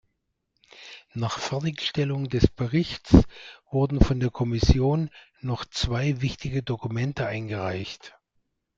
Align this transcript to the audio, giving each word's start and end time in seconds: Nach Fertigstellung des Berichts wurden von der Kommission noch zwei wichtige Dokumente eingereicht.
Nach 1.13 1.37
Fertigstellung 1.37 2.27
des 2.27 2.47
Berichts 2.47 3.15
wurden 3.69 4.01
von 4.01 4.19
der 4.19 4.31
Kommission 4.31 5.11
noch 5.41 5.63
zwei 5.63 6.19
wichtige 6.21 6.63
Dokumente 6.63 7.27
eingereicht. 7.27 8.17